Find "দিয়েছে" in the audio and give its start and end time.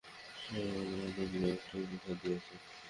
2.21-2.53